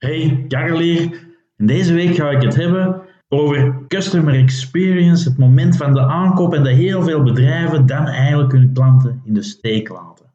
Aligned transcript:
Hey, 0.00 0.44
Karel 0.48 0.78
hier. 0.78 1.28
Deze 1.56 1.92
week 1.94 2.14
ga 2.14 2.30
ik 2.30 2.42
het 2.42 2.54
hebben 2.54 3.00
over 3.28 3.86
customer 3.88 4.34
experience, 4.34 5.28
het 5.28 5.38
moment 5.38 5.76
van 5.76 5.92
de 5.92 6.00
aankoop 6.00 6.54
en 6.54 6.64
dat 6.64 6.72
heel 6.72 7.02
veel 7.02 7.22
bedrijven 7.22 7.86
dan 7.86 8.06
eigenlijk 8.06 8.52
hun 8.52 8.72
klanten 8.72 9.20
in 9.24 9.34
de 9.34 9.42
steek 9.42 9.88
laten. 9.88 10.26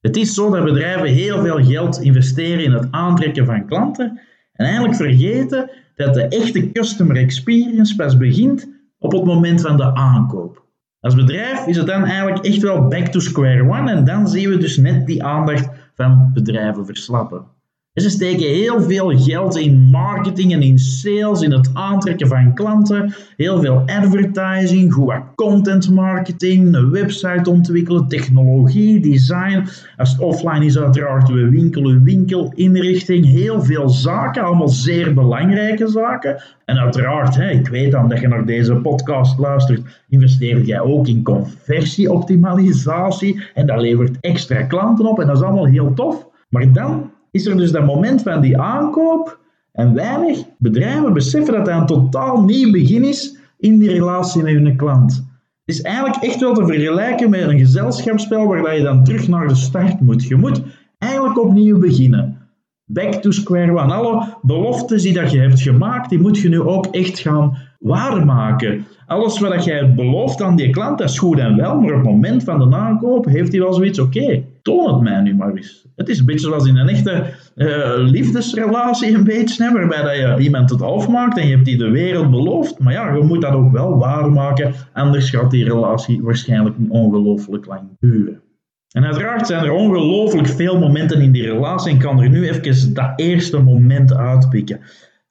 Het 0.00 0.16
is 0.16 0.34
zo 0.34 0.50
dat 0.50 0.64
bedrijven 0.64 1.06
heel 1.08 1.40
veel 1.40 1.64
geld 1.64 2.00
investeren 2.00 2.64
in 2.64 2.72
het 2.72 2.88
aantrekken 2.90 3.46
van 3.46 3.66
klanten 3.66 4.20
en 4.52 4.66
eigenlijk 4.66 4.96
vergeten 4.96 5.70
dat 5.96 6.14
de 6.14 6.28
echte 6.28 6.72
customer 6.72 7.16
experience 7.16 7.96
pas 7.96 8.16
begint 8.16 8.68
op 8.98 9.12
het 9.12 9.24
moment 9.24 9.60
van 9.60 9.76
de 9.76 9.94
aankoop. 9.94 10.64
Als 11.00 11.14
bedrijf 11.14 11.66
is 11.66 11.76
het 11.76 11.86
dan 11.86 12.04
eigenlijk 12.04 12.44
echt 12.44 12.62
wel 12.62 12.88
back 12.88 13.06
to 13.06 13.20
square 13.20 13.62
one 13.62 13.90
en 13.90 14.04
dan 14.04 14.28
zien 14.28 14.48
we 14.50 14.56
dus 14.56 14.76
net 14.76 15.06
die 15.06 15.24
aandacht 15.24 15.68
van 15.94 16.30
bedrijven 16.34 16.86
verslappen. 16.86 17.56
Ze 17.98 18.10
steken 18.10 18.46
heel 18.46 18.82
veel 18.82 19.18
geld 19.18 19.56
in 19.56 19.88
marketing 19.90 20.52
en 20.52 20.62
in 20.62 20.78
sales, 20.78 21.42
in 21.42 21.52
het 21.52 21.70
aantrekken 21.72 22.28
van 22.28 22.54
klanten. 22.54 23.14
Heel 23.36 23.60
veel 23.60 23.82
advertising, 23.86 24.92
goed 24.92 25.14
content 25.34 25.90
marketing, 25.90 26.74
een 26.74 26.90
website 26.90 27.50
ontwikkelen, 27.50 28.08
technologie, 28.08 29.00
design. 29.00 29.64
Als 29.96 30.12
het 30.12 30.20
offline 30.20 30.64
is 30.64 30.78
uiteraard 30.78 31.28
uw 31.28 31.50
winkel, 31.50 31.84
uw 31.84 32.02
winkelinrichting. 32.02 33.26
Heel 33.26 33.62
veel 33.62 33.88
zaken, 33.88 34.42
allemaal 34.42 34.68
zeer 34.68 35.14
belangrijke 35.14 35.88
zaken. 35.88 36.42
En 36.64 36.78
uiteraard, 36.78 37.36
hè, 37.36 37.50
ik 37.50 37.68
weet 37.68 37.92
dan 37.92 38.08
dat 38.08 38.20
je 38.20 38.28
naar 38.28 38.46
deze 38.46 38.74
podcast 38.74 39.38
luistert, 39.38 40.02
investeer 40.08 40.62
jij 40.62 40.80
ook 40.80 41.06
in 41.06 41.22
conversieoptimalisatie. 41.22 43.42
En 43.54 43.66
dat 43.66 43.80
levert 43.80 44.16
extra 44.20 44.62
klanten 44.62 45.06
op 45.06 45.20
en 45.20 45.26
dat 45.26 45.36
is 45.36 45.42
allemaal 45.42 45.66
heel 45.66 45.94
tof. 45.94 46.26
Maar 46.48 46.72
dan 46.72 47.10
is 47.30 47.46
er 47.46 47.56
dus 47.56 47.72
dat 47.72 47.86
moment 47.86 48.22
van 48.22 48.40
die 48.40 48.58
aankoop 48.58 49.38
en 49.72 49.94
weinig 49.94 50.44
bedrijven 50.58 51.12
beseffen 51.12 51.54
dat 51.54 51.66
dat 51.66 51.80
een 51.80 51.86
totaal 51.86 52.42
nieuw 52.42 52.72
begin 52.72 53.04
is 53.04 53.36
in 53.58 53.78
die 53.78 53.90
relatie 53.90 54.42
met 54.42 54.52
hun 54.52 54.76
klant. 54.76 55.26
Het 55.64 55.76
is 55.76 55.82
eigenlijk 55.82 56.22
echt 56.22 56.40
wel 56.40 56.54
te 56.54 56.66
vergelijken 56.66 57.30
met 57.30 57.40
een 57.40 57.58
gezelschapsspel 57.58 58.46
waar 58.46 58.76
je 58.76 58.82
dan 58.82 59.04
terug 59.04 59.28
naar 59.28 59.48
de 59.48 59.54
start 59.54 60.00
moet. 60.00 60.24
Je 60.24 60.36
moet 60.36 60.62
eigenlijk 60.98 61.38
opnieuw 61.38 61.78
beginnen. 61.78 62.36
Back 62.84 63.12
to 63.12 63.30
square 63.30 63.70
one. 63.70 63.92
Alle 63.92 64.36
beloftes 64.42 65.02
die 65.02 65.12
dat 65.12 65.30
je 65.30 65.38
hebt 65.38 65.60
gemaakt, 65.60 66.10
die 66.10 66.18
moet 66.18 66.38
je 66.38 66.48
nu 66.48 66.60
ook 66.60 66.86
echt 66.86 67.18
gaan 67.18 67.58
waarmaken. 67.78 68.84
Alles 69.06 69.40
wat 69.40 69.64
jij 69.64 69.94
belooft 69.94 70.42
aan 70.42 70.56
die 70.56 70.70
klant, 70.70 70.98
dat 70.98 71.08
is 71.08 71.18
goed 71.18 71.38
en 71.38 71.56
wel, 71.56 71.80
maar 71.80 71.90
op 71.90 71.96
het 71.96 72.04
moment 72.04 72.44
van 72.44 72.70
de 72.70 72.76
aankoop 72.76 73.24
heeft 73.24 73.52
hij 73.52 73.60
wel 73.60 73.72
zoiets, 73.72 73.98
oké, 73.98 74.44
toon 74.68 74.94
het 74.94 75.02
mij 75.02 75.20
nu 75.20 75.34
maar 75.34 75.54
eens. 75.54 75.86
Het 75.96 76.08
is 76.08 76.18
een 76.18 76.26
beetje 76.26 76.46
zoals 76.46 76.66
in 76.66 76.76
een 76.76 76.88
echte 76.88 77.24
uh, 77.56 77.92
liefdesrelatie, 77.96 79.14
een 79.14 79.24
beetje, 79.24 79.72
waarbij 79.72 80.02
dat 80.02 80.16
je 80.16 80.44
iemand 80.44 80.70
het 80.70 80.82
afmaakt 80.82 81.38
en 81.38 81.46
je 81.46 81.54
hebt 81.54 81.64
die 81.64 81.76
de 81.76 81.90
wereld 81.90 82.30
beloofd, 82.30 82.78
maar 82.78 82.92
ja, 82.92 83.14
je 83.14 83.22
moet 83.22 83.40
dat 83.42 83.52
ook 83.52 83.72
wel 83.72 83.98
waarmaken, 83.98 84.72
anders 84.92 85.30
gaat 85.30 85.50
die 85.50 85.64
relatie 85.64 86.22
waarschijnlijk 86.22 86.76
ongelooflijk 86.88 87.66
lang 87.66 87.82
duren. 88.00 88.40
En 88.88 89.04
uiteraard 89.04 89.46
zijn 89.46 89.64
er 89.64 89.72
ongelooflijk 89.72 90.48
veel 90.48 90.78
momenten 90.78 91.20
in 91.20 91.32
die 91.32 91.42
relatie 91.42 91.92
en 91.92 91.98
kan 91.98 92.20
er 92.22 92.28
nu 92.28 92.48
even 92.48 92.94
dat 92.94 93.12
eerste 93.16 93.58
moment 93.58 94.14
uitpikken. 94.14 94.76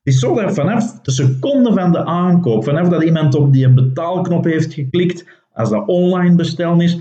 Het 0.04 0.16
is 0.16 0.20
zo 0.20 0.36
dat 0.36 0.54
vanaf 0.54 1.02
de 1.02 1.12
seconde 1.12 1.74
van 1.74 1.92
de 1.92 2.06
aankoop, 2.06 2.64
vanaf 2.64 2.88
dat 2.88 3.04
iemand 3.04 3.36
op 3.36 3.54
die 3.54 3.70
betaalknop 3.70 4.44
heeft 4.44 4.74
geklikt, 4.74 5.26
als 5.54 5.70
dat 5.70 5.88
online 5.88 6.36
bestellen 6.36 6.82
is, 6.82 7.00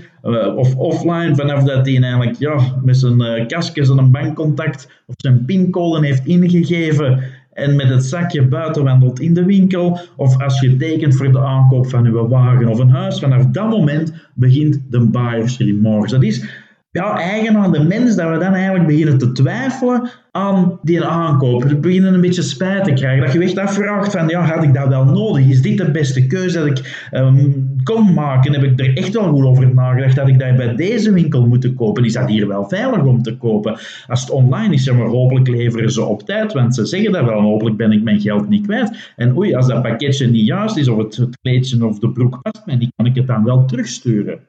of 0.55 0.75
offline, 0.75 1.35
vanaf 1.35 1.63
dat 1.63 1.85
hij 1.85 2.01
eigenlijk 2.01 2.39
ja, 2.39 2.59
met 2.83 2.97
zijn 2.97 3.21
uh, 3.21 3.47
kastje 3.47 3.85
zijn 3.85 4.11
bankcontact 4.11 5.01
of 5.05 5.15
zijn 5.17 5.45
pincode 5.45 6.05
heeft 6.05 6.25
ingegeven 6.25 7.23
en 7.53 7.75
met 7.75 7.89
het 7.89 8.05
zakje 8.05 8.47
buiten 8.47 8.83
wandelt 8.83 9.19
in 9.19 9.33
de 9.33 9.45
winkel, 9.45 9.99
of 10.15 10.41
als 10.41 10.59
je 10.59 10.75
tekent 10.75 11.15
voor 11.15 11.31
de 11.31 11.39
aankoop 11.39 11.89
van 11.89 12.05
uw 12.05 12.27
wagen 12.27 12.67
of 12.67 12.79
een 12.79 12.89
huis, 12.89 13.19
vanaf 13.19 13.45
dat 13.45 13.69
moment 13.69 14.13
begint 14.33 14.81
de 14.89 15.09
buyer's 15.09 15.57
remorse. 15.57 16.15
Dat 16.15 16.23
is 16.23 16.65
ja, 16.97 17.17
eigen 17.19 17.57
aan 17.57 17.71
de 17.71 17.83
mens 17.83 18.15
dat 18.15 18.29
we 18.29 18.37
dan 18.37 18.53
eigenlijk 18.53 18.87
beginnen 18.87 19.17
te 19.17 19.31
twijfelen 19.31 20.09
aan 20.31 20.79
die 20.81 21.03
aankoop. 21.03 21.63
We 21.63 21.75
beginnen 21.75 22.13
een 22.13 22.21
beetje 22.21 22.41
spijt 22.41 22.83
te 22.83 22.93
krijgen. 22.93 23.25
Dat 23.25 23.33
je 23.33 23.39
echt 23.39 23.57
afvraagt 23.57 24.11
van, 24.11 24.27
ja, 24.27 24.41
had 24.41 24.63
ik 24.63 24.73
dat 24.73 24.87
wel 24.87 25.05
nodig? 25.05 25.47
Is 25.47 25.61
dit 25.61 25.77
de 25.77 25.91
beste 25.91 26.27
keuze 26.27 26.57
dat 26.57 26.67
ik 26.67 27.09
um, 27.13 27.75
kon 27.83 28.13
maken? 28.13 28.53
Heb 28.53 28.63
ik 28.63 28.79
er 28.79 28.97
echt 28.97 29.13
wel 29.13 29.29
goed 29.29 29.45
over 29.45 29.73
nagedacht 29.73 30.15
dat 30.15 30.27
ik 30.27 30.39
dat 30.39 30.55
bij 30.55 30.75
deze 30.75 31.13
winkel 31.13 31.47
moet 31.47 31.73
kopen? 31.73 32.05
Is 32.05 32.13
dat 32.13 32.29
hier 32.29 32.47
wel 32.47 32.67
veilig 32.67 33.03
om 33.03 33.21
te 33.21 33.37
kopen? 33.37 33.79
Als 34.07 34.21
het 34.21 34.29
online 34.29 34.73
is, 34.73 34.91
maar 34.91 35.07
hopelijk 35.07 35.47
leveren 35.47 35.91
ze 35.91 36.03
op 36.03 36.21
tijd, 36.21 36.53
want 36.53 36.75
ze 36.75 36.85
zeggen 36.85 37.11
dat 37.11 37.25
wel. 37.25 37.41
Hopelijk 37.41 37.77
ben 37.77 37.91
ik 37.91 38.03
mijn 38.03 38.21
geld 38.21 38.49
niet 38.49 38.65
kwijt. 38.65 39.13
En 39.15 39.37
oei, 39.37 39.55
als 39.55 39.67
dat 39.67 39.81
pakketje 39.81 40.27
niet 40.27 40.45
juist 40.45 40.77
is, 40.77 40.87
of 40.87 40.97
het, 40.97 41.27
kleedje 41.41 41.85
of 41.85 41.99
de 41.99 42.09
broek 42.09 42.41
past 42.41 42.65
mij 42.65 42.91
kan 42.95 43.05
ik 43.05 43.15
het 43.15 43.27
dan 43.27 43.43
wel 43.43 43.65
terugsturen. 43.65 44.39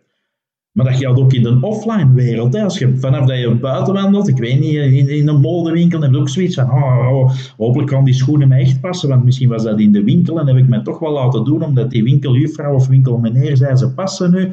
Maar 0.78 0.87
dat 0.87 0.97
geldt 0.97 1.21
ook 1.21 1.33
in 1.33 1.43
de 1.43 1.59
offline 1.61 2.12
wereld. 2.12 2.53
Hè. 2.55 2.62
Als 2.62 2.78
je 2.78 2.97
vanaf 2.97 3.27
dat 3.27 3.39
je 3.39 3.55
buiten 3.55 3.94
wandelt, 3.94 4.28
ik 4.28 4.37
weet 4.37 4.61
niet, 4.61 4.75
in, 4.75 5.09
in 5.09 5.28
een 5.28 5.41
modewinkel 5.41 6.00
heb 6.00 6.11
je 6.11 6.19
ook 6.19 6.28
zoiets 6.28 6.55
van, 6.55 6.71
oh, 6.71 7.09
oh, 7.12 7.33
hopelijk 7.56 7.91
kan 7.91 8.05
die 8.05 8.15
schoenen 8.15 8.49
mij 8.49 8.61
echt 8.61 8.81
passen, 8.81 9.09
want 9.09 9.25
misschien 9.25 9.49
was 9.49 9.62
dat 9.62 9.81
in 9.81 9.93
de 9.93 10.05
winkel 10.05 10.41
en 10.41 10.47
heb 10.47 10.56
ik 10.56 10.69
mij 10.69 10.83
toch 10.83 10.99
wel 10.99 11.12
laten 11.12 11.44
doen, 11.44 11.62
omdat 11.62 11.91
die 11.91 12.03
winkeljuffrouw 12.03 12.75
of 12.75 12.87
winkelmeneer 12.87 13.56
zei, 13.56 13.77
ze 13.77 13.94
passen 13.94 14.31
nu. 14.31 14.50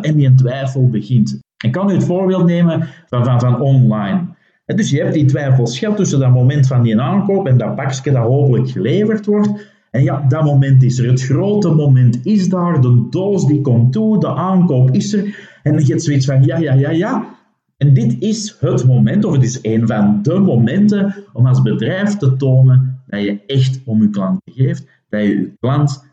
En 0.00 0.16
die 0.16 0.34
twijfel 0.34 0.88
begint. 0.88 1.38
Ik 1.64 1.72
kan 1.72 1.90
u 1.90 1.92
het 1.92 2.04
voorbeeld 2.04 2.46
nemen 2.46 2.88
van, 3.08 3.24
van, 3.24 3.40
van 3.40 3.60
online. 3.60 4.20
Dus 4.64 4.90
je 4.90 4.98
hebt 4.98 5.14
die 5.14 5.24
twijfelschap 5.24 5.96
tussen 5.96 6.20
dat 6.20 6.32
moment 6.32 6.66
van 6.66 6.82
die 6.82 7.00
aankoop 7.00 7.46
en 7.46 7.58
dat 7.58 7.74
pakje 7.74 8.12
dat 8.12 8.22
hopelijk 8.22 8.70
geleverd 8.70 9.26
wordt. 9.26 9.50
En 9.90 10.02
ja, 10.02 10.24
dat 10.28 10.44
moment 10.44 10.82
is 10.82 10.98
er. 10.98 11.10
Het 11.10 11.22
grote 11.22 11.70
moment 11.70 12.20
is 12.26 12.48
daar. 12.48 12.80
De 12.80 13.06
doos 13.10 13.46
die 13.46 13.60
komt 13.60 13.92
toe, 13.92 14.20
de 14.20 14.28
aankoop 14.34 14.90
is 14.90 15.12
er. 15.12 15.48
En 15.62 15.72
dan 15.72 15.86
je 15.86 15.98
zoiets 15.98 16.26
van, 16.26 16.44
ja, 16.44 16.58
ja, 16.58 16.72
ja, 16.72 16.90
ja. 16.90 17.38
En 17.76 17.94
dit 17.94 18.22
is 18.22 18.56
het 18.60 18.86
moment, 18.86 19.24
of 19.24 19.32
het 19.32 19.42
is 19.42 19.58
een 19.62 19.86
van 19.86 20.22
de 20.22 20.38
momenten, 20.38 21.14
om 21.32 21.46
als 21.46 21.62
bedrijf 21.62 22.16
te 22.16 22.36
tonen 22.36 23.02
dat 23.06 23.22
je 23.22 23.44
echt 23.46 23.80
om 23.84 24.02
je 24.02 24.10
klant 24.10 24.40
geeft. 24.44 24.86
Dat 25.08 25.20
je 25.20 25.28
je 25.28 25.56
klant 25.60 26.04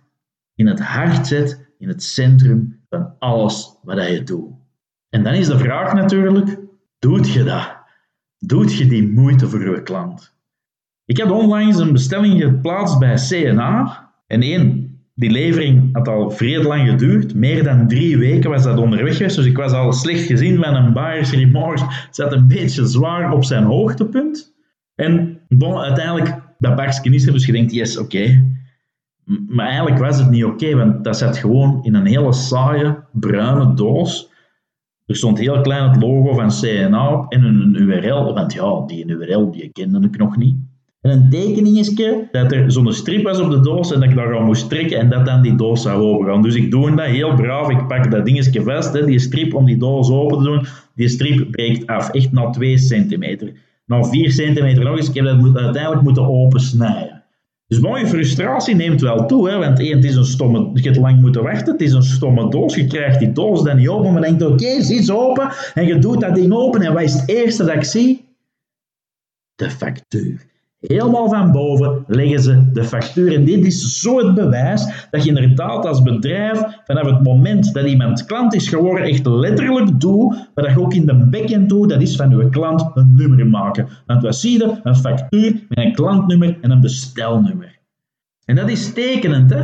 in 0.56 0.68
het 0.68 0.80
hart 0.80 1.28
zet, 1.28 1.68
in 1.78 1.88
het 1.88 2.04
centrum 2.04 2.80
van 2.90 3.14
alles 3.20 3.80
wat 3.84 4.08
je 4.08 4.24
doet. 4.24 4.50
En 5.10 5.24
dan 5.24 5.34
is 5.34 5.48
de 5.48 5.58
vraag 5.58 5.94
natuurlijk, 5.94 6.58
doet 7.00 7.32
je 7.32 7.44
dat? 7.44 7.76
Doet 8.38 8.74
je 8.74 8.88
die 8.88 9.08
moeite 9.08 9.48
voor 9.48 9.76
je 9.76 9.84
klant? 9.84 10.36
Ik 11.06 11.18
heb 11.18 11.32
onlangs 11.32 11.78
een 11.78 11.92
bestelling 11.92 12.42
geplaatst 12.42 13.00
bij 13.00 13.16
CNA. 13.16 14.06
En 14.28 14.42
één, 14.42 14.87
die 15.18 15.32
levering 15.32 15.90
had 15.92 16.08
al 16.08 16.32
vrij 16.32 16.64
lang 16.64 16.90
geduurd. 16.90 17.36
Meer 17.36 17.64
dan 17.64 17.88
drie 17.88 18.18
weken 18.18 18.50
was 18.50 18.64
dat 18.64 18.78
onderweg 18.78 19.18
geweest. 19.18 19.36
Dus 19.36 19.46
ik 19.46 19.58
was 19.58 19.72
al 19.72 19.94
slecht 19.94 20.22
gezien 20.22 20.64
van 20.64 20.76
een 20.76 20.94
buyer's 20.94 21.32
remorse. 21.32 21.86
Zat 22.12 22.34
een 22.34 22.48
beetje 22.48 22.86
zwaar 22.86 23.32
op 23.32 23.44
zijn 23.44 23.64
hoogtepunt. 23.64 24.54
En 24.96 25.40
bon, 25.48 25.78
uiteindelijk, 25.78 26.36
dat 26.60 26.76
bakje 26.76 27.14
is 27.14 27.26
er. 27.26 27.34
Dus 27.34 27.46
je 27.46 27.52
denkt, 27.52 27.74
yes, 27.74 27.98
oké. 27.98 28.44
Maar 29.48 29.66
eigenlijk 29.66 29.98
was 29.98 30.20
het 30.20 30.30
niet 30.30 30.46
oké, 30.46 30.76
want 30.76 31.04
dat 31.04 31.18
zat 31.18 31.38
gewoon 31.38 31.84
in 31.84 31.94
een 31.94 32.06
hele 32.06 32.34
saaie, 32.34 32.98
bruine 33.12 33.74
doos. 33.74 34.32
Er 35.06 35.16
stond 35.16 35.40
heel 35.40 35.62
klein 35.62 35.90
het 35.90 36.02
logo 36.02 36.34
van 36.34 36.50
CNA 36.50 37.14
op 37.14 37.32
en 37.34 37.44
een 37.44 37.76
URL. 37.76 38.34
Want 38.34 38.54
ja, 38.54 38.86
die 38.86 39.06
URL 39.06 39.52
die 39.52 39.70
kende 39.70 40.08
ik 40.08 40.18
nog 40.18 40.38
niet. 40.38 40.56
En 41.08 41.14
een 41.14 41.30
tekeningetje 41.30 42.28
dat 42.32 42.52
er 42.52 42.72
zo'n 42.72 42.94
strip 42.94 43.24
was 43.24 43.40
op 43.40 43.50
de 43.50 43.60
doos 43.60 43.92
en 43.92 44.00
dat 44.00 44.10
ik 44.10 44.16
daar 44.16 44.36
al 44.36 44.46
moest 44.46 44.70
trekken 44.70 44.98
en 45.00 45.10
dat 45.10 45.26
dan 45.26 45.42
die 45.42 45.56
doos 45.56 45.82
zou 45.82 46.02
opengaan. 46.02 46.42
Dus 46.42 46.56
ik 46.56 46.72
doe 46.72 46.96
dat 46.96 47.06
heel 47.06 47.36
braaf. 47.36 47.70
Ik 47.70 47.88
pak 47.88 48.12
dat 48.12 48.26
dingetje 48.26 48.62
vast, 48.62 48.94
hè, 48.94 49.06
die 49.06 49.20
strip 49.20 49.54
om 49.54 49.66
die 49.66 49.78
doos 49.78 50.12
open 50.12 50.38
te 50.38 50.44
doen. 50.44 50.66
Die 50.96 51.08
strip 51.08 51.52
breekt 51.52 51.88
af, 51.88 52.10
echt 52.10 52.32
na 52.32 52.50
2 52.50 52.78
centimeter. 52.78 53.52
Na 53.86 54.04
4 54.04 54.32
centimeter 54.32 54.84
nog 54.84 54.98
eens. 54.98 55.10
Ik 55.10 55.16
heb 55.16 55.26
dat 55.26 55.38
moet, 55.38 55.58
uiteindelijk 55.58 56.02
moeten 56.02 56.28
opensnijden. 56.28 57.24
Dus 57.68 57.80
mooie 57.80 58.08
frustratie 58.08 58.76
neemt 58.76 59.02
wel 59.02 59.26
toe, 59.26 59.50
hè, 59.50 59.58
want 59.58 59.80
één, 59.80 59.96
het 59.96 60.06
is 60.06 60.16
een 60.16 60.26
stomme, 60.26 60.70
je 60.74 60.82
hebt 60.82 60.98
lang 60.98 61.22
moeten 61.22 61.44
wachten, 61.44 61.74
het 61.74 61.82
is 61.82 61.92
een 61.92 62.04
stomme 62.04 62.50
doos, 62.50 62.76
je 62.76 62.88
krijgt 62.88 63.20
die 63.20 63.32
doos 63.32 63.64
dan 63.64 63.78
niet 63.78 63.88
open, 63.88 64.14
maar 64.14 64.22
denkt, 64.22 64.42
oké, 64.42 64.52
okay, 64.52 64.82
zit 64.82 65.12
open, 65.12 65.52
en 65.74 65.86
je 65.86 66.00
doet 66.00 66.22
dat 66.22 66.36
ding 66.36 66.54
open, 66.54 66.82
en 66.82 66.94
wat 66.94 67.02
is 67.02 67.14
het 67.14 67.30
eerste 67.30 67.66
dat 67.66 67.76
ik 67.76 67.84
zie? 67.84 68.26
De 69.56 69.70
factuur. 69.70 70.46
Helemaal 70.88 71.30
van 71.30 71.52
boven 71.52 72.04
leggen 72.08 72.40
ze 72.40 72.72
de 72.72 72.84
factuur. 72.84 73.34
En 73.36 73.46
dit 73.46 73.66
is 73.66 74.02
zo 74.02 74.18
het 74.18 74.36
bewijs 74.36 75.08
dat 75.12 75.24
je 75.24 75.30
inderdaad 75.30 75.86
als 75.86 76.02
bedrijf 76.02 76.62
vanaf 76.86 77.06
het 77.06 77.24
moment 77.24 77.74
dat 77.74 77.86
iemand 77.86 78.26
klant 78.26 78.54
is 78.54 78.70
geworden, 78.70 79.04
echt 79.04 79.26
letterlijk 79.26 80.00
doet, 80.00 80.50
wat 80.54 80.70
je 80.70 80.80
ook 80.80 80.94
in 80.94 81.06
de 81.06 81.16
backend 81.16 81.70
doet, 81.70 81.90
dat 81.90 82.02
is 82.02 82.16
van 82.16 82.30
je 82.30 82.50
klant 82.50 82.90
een 82.94 83.16
nummer 83.16 83.48
maken. 83.48 83.88
Want 84.06 84.22
wat 84.22 84.36
zie 84.36 84.58
je? 84.58 84.80
Een 84.84 84.96
factuur 84.96 85.52
met 85.70 85.78
een 85.78 85.94
klantnummer 85.94 86.58
en 86.62 86.72
een 86.72 86.82
bestelnummer. 86.82 87.78
En 88.46 88.56
dat 88.56 88.70
is 88.70 88.94
tekenend, 88.94 89.50
hè? 89.50 89.62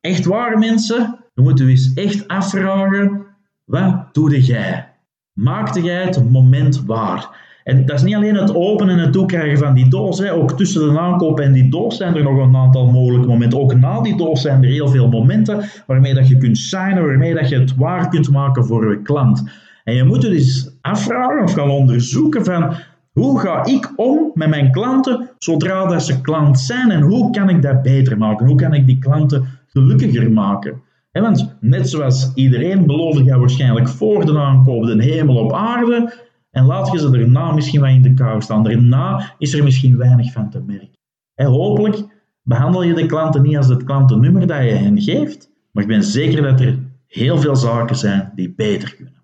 Echt 0.00 0.24
waar, 0.24 0.58
mensen. 0.58 1.18
Dan 1.34 1.44
moeten 1.44 1.64
we 1.64 1.70
eens 1.70 1.94
echt 1.94 2.28
afvragen, 2.28 3.26
wat 3.64 4.14
doe 4.14 4.40
jij? 4.40 4.88
Maakte 5.32 5.82
jij 5.82 6.02
het 6.02 6.30
moment 6.30 6.84
waar? 6.84 7.48
En 7.70 7.86
dat 7.86 7.96
is 7.96 8.02
niet 8.02 8.14
alleen 8.14 8.36
het 8.36 8.54
openen 8.54 8.94
en 8.94 9.00
het 9.00 9.12
toekrijgen 9.12 9.58
van 9.58 9.74
die 9.74 9.88
doos. 9.88 10.18
Hè. 10.18 10.32
Ook 10.32 10.56
tussen 10.56 10.92
de 10.92 10.98
aankoop 10.98 11.40
en 11.40 11.52
die 11.52 11.70
doos 11.70 11.96
zijn 11.96 12.16
er 12.16 12.22
nog 12.22 12.38
een 12.38 12.56
aantal 12.56 12.86
mogelijke 12.86 13.28
momenten. 13.28 13.58
Ook 13.58 13.74
na 13.74 14.00
die 14.00 14.16
doos 14.16 14.42
zijn 14.42 14.62
er 14.62 14.70
heel 14.70 14.88
veel 14.88 15.08
momenten 15.08 15.64
waarmee 15.86 16.14
dat 16.14 16.28
je 16.28 16.36
kunt 16.36 16.58
shinen, 16.58 17.04
waarmee 17.04 17.34
dat 17.34 17.48
je 17.48 17.58
het 17.58 17.74
waar 17.76 18.08
kunt 18.08 18.30
maken 18.30 18.64
voor 18.64 18.90
je 18.90 19.02
klant. 19.02 19.44
En 19.84 19.94
je 19.94 20.04
moet 20.04 20.20
dus 20.20 20.76
afvragen 20.80 21.42
of 21.42 21.52
gaan 21.52 21.70
onderzoeken 21.70 22.44
van 22.44 22.74
hoe 23.12 23.40
ga 23.40 23.64
ik 23.64 23.92
om 23.96 24.30
met 24.34 24.48
mijn 24.48 24.72
klanten 24.72 25.30
zodra 25.38 25.86
dat 25.86 26.04
ze 26.04 26.20
klant 26.20 26.58
zijn 26.58 26.90
en 26.90 27.02
hoe 27.02 27.30
kan 27.30 27.48
ik 27.48 27.62
dat 27.62 27.82
beter 27.82 28.18
maken? 28.18 28.46
Hoe 28.46 28.56
kan 28.56 28.74
ik 28.74 28.86
die 28.86 28.98
klanten 28.98 29.44
gelukkiger 29.66 30.32
maken? 30.32 30.82
want 31.12 31.56
net 31.60 31.90
zoals 31.90 32.32
iedereen 32.34 32.86
beloofde 32.86 33.22
jij 33.22 33.38
waarschijnlijk 33.38 33.88
voor 33.88 34.26
de 34.26 34.38
aankoop 34.38 34.86
de 34.86 35.02
hemel 35.04 35.36
op 35.36 35.52
aarde 35.52 36.28
en 36.50 36.64
laat 36.64 36.92
je 36.92 36.98
ze 36.98 37.10
daarna 37.10 37.52
misschien 37.52 37.80
wat 37.80 37.90
in 37.90 38.02
de 38.02 38.14
kou 38.14 38.42
staan. 38.42 38.62
Daarna 38.62 39.34
is 39.38 39.54
er 39.54 39.64
misschien 39.64 39.96
weinig 39.96 40.32
van 40.32 40.50
te 40.50 40.62
merken. 40.66 40.98
En 41.34 41.46
hopelijk 41.46 42.06
behandel 42.42 42.82
je 42.82 42.94
de 42.94 43.06
klanten 43.06 43.42
niet 43.42 43.56
als 43.56 43.68
het 43.68 43.84
klantennummer 43.84 44.46
dat 44.46 44.62
je 44.62 44.70
hen 44.70 45.00
geeft, 45.00 45.50
maar 45.72 45.82
ik 45.82 45.88
ben 45.88 46.02
zeker 46.02 46.42
dat 46.42 46.60
er 46.60 46.78
heel 47.06 47.38
veel 47.38 47.56
zaken 47.56 47.96
zijn 47.96 48.32
die 48.34 48.54
beter 48.54 48.94
kunnen. 48.94 49.19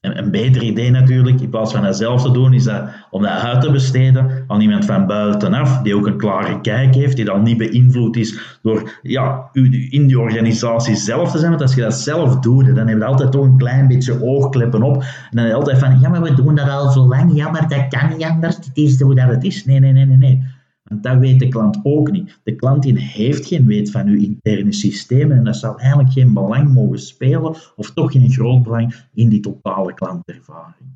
En 0.00 0.18
een 0.18 0.30
beter 0.30 0.62
idee 0.62 0.90
natuurlijk, 0.90 1.40
in 1.40 1.50
plaats 1.50 1.72
van 1.72 1.82
dat 1.82 1.96
zelf 1.96 2.22
te 2.22 2.30
doen, 2.30 2.52
is 2.52 2.64
dat 2.64 2.82
om 3.10 3.22
dat 3.22 3.30
uit 3.30 3.60
te 3.60 3.70
besteden 3.70 4.44
aan 4.46 4.60
iemand 4.60 4.84
van 4.84 5.06
buitenaf, 5.06 5.82
die 5.82 5.96
ook 5.96 6.06
een 6.06 6.16
klare 6.16 6.60
kijk 6.60 6.94
heeft, 6.94 7.16
die 7.16 7.24
dan 7.24 7.42
niet 7.42 7.58
beïnvloed 7.58 8.16
is 8.16 8.58
door 8.62 8.98
ja, 9.02 9.48
in 9.90 10.06
die 10.06 10.20
organisatie 10.20 10.96
zelf 10.96 11.30
te 11.30 11.38
zijn. 11.38 11.50
Want 11.50 11.62
als 11.62 11.74
je 11.74 11.80
dat 11.80 11.94
zelf 11.94 12.38
doet, 12.38 12.74
dan 12.74 12.86
heb 12.88 12.98
je 12.98 13.04
altijd 13.04 13.32
toch 13.32 13.44
een 13.44 13.56
klein 13.56 13.88
beetje 13.88 14.22
oogkleppen 14.22 14.82
op. 14.82 14.96
En 14.96 15.36
dan 15.36 15.44
heb 15.44 15.54
altijd 15.54 15.78
van, 15.78 16.00
ja, 16.00 16.08
maar 16.08 16.22
we 16.22 16.34
doen 16.34 16.54
dat 16.54 16.68
al 16.68 16.90
zo 16.90 17.08
lang, 17.08 17.36
ja, 17.36 17.50
maar 17.50 17.68
dat 17.68 17.88
kan 17.88 18.08
niet 18.08 18.26
anders, 18.26 18.56
het 18.56 18.70
is 18.72 19.00
hoe 19.00 19.14
dat 19.14 19.28
het 19.28 19.44
is. 19.44 19.64
Nee, 19.64 19.80
nee, 19.80 19.92
nee, 19.92 20.06
nee, 20.06 20.16
nee. 20.16 20.44
Want 20.90 21.02
dat 21.02 21.18
weet 21.18 21.38
de 21.38 21.48
klant 21.48 21.80
ook 21.82 22.10
niet. 22.10 22.38
De 22.42 22.54
klant 22.54 22.84
heeft 22.84 23.46
geen 23.46 23.66
weet 23.66 23.90
van 23.90 24.06
uw 24.06 24.18
interne 24.18 24.72
systemen 24.72 25.36
en 25.36 25.44
dat 25.44 25.56
zou 25.56 25.80
eigenlijk 25.80 26.12
geen 26.12 26.32
belang 26.32 26.72
mogen 26.72 26.98
spelen 26.98 27.56
of 27.76 27.90
toch 27.94 28.12
geen 28.12 28.30
groot 28.30 28.62
belang 28.62 28.94
in 29.14 29.28
die 29.28 29.40
totale 29.40 29.94
klantervaring. 29.94 30.88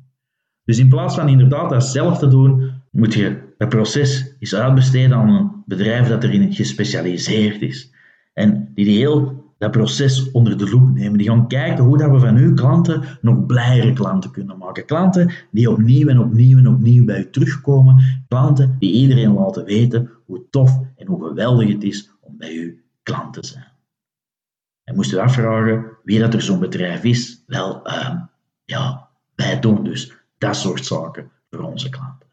Dus 0.63 0.79
in 0.79 0.89
plaats 0.89 1.15
van 1.15 1.29
inderdaad 1.29 1.69
dat 1.69 1.85
zelf 1.85 2.17
te 2.17 2.27
doen, 2.27 2.71
moet 2.91 3.13
je 3.13 3.53
het 3.57 3.69
proces 3.69 4.35
eens 4.39 4.55
uitbesteden 4.55 5.17
aan 5.17 5.29
een 5.29 5.51
bedrijf 5.65 6.07
dat 6.07 6.23
erin 6.23 6.53
gespecialiseerd 6.53 7.61
is. 7.61 7.91
En 8.33 8.71
die 8.73 8.97
heel 8.97 9.44
dat 9.57 9.71
proces 9.71 10.31
onder 10.31 10.57
de 10.57 10.69
loep 10.69 10.93
nemen. 10.93 11.17
Die 11.17 11.27
gaan 11.27 11.47
kijken 11.47 11.83
hoe 11.83 11.97
dat 11.97 12.11
we 12.11 12.19
van 12.19 12.35
uw 12.35 12.53
klanten 12.53 13.03
nog 13.21 13.45
blijere 13.45 13.93
klanten 13.93 14.31
kunnen 14.31 14.57
maken. 14.57 14.85
Klanten 14.85 15.31
die 15.51 15.71
opnieuw 15.71 16.07
en 16.07 16.19
opnieuw 16.19 16.57
en 16.57 16.67
opnieuw 16.67 17.05
bij 17.05 17.19
u 17.19 17.29
terugkomen. 17.29 18.23
Klanten 18.27 18.75
die 18.79 18.91
iedereen 18.91 19.33
laten 19.33 19.65
weten 19.65 20.09
hoe 20.25 20.43
tof 20.49 20.79
en 20.95 21.07
hoe 21.07 21.27
geweldig 21.27 21.67
het 21.67 21.83
is 21.83 22.11
om 22.19 22.37
bij 22.37 22.53
u 22.53 22.83
klant 23.03 23.33
te 23.33 23.45
zijn. 23.45 23.73
En 24.83 24.95
moest 24.95 25.13
u 25.13 25.17
afvragen 25.17 25.85
wie 26.03 26.19
dat 26.19 26.33
er 26.33 26.41
zo'n 26.41 26.59
bedrijf 26.59 27.03
is? 27.03 27.43
Wel, 27.47 27.87
uh, 27.87 28.21
ja, 28.65 29.09
wij 29.35 29.59
doen 29.59 29.83
dus 29.83 30.13
dat 30.37 30.55
soort 30.55 30.85
zaken 30.85 31.31
voor 31.49 31.59
onze 31.59 31.89
klanten. 31.89 32.27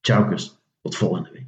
Ciao, 0.00 0.36
tot 0.82 0.96
volgende 0.96 1.30
week. 1.32 1.46